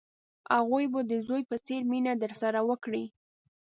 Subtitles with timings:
[0.55, 3.05] هغوی به د زوی په څېر مینه درسره وکړي.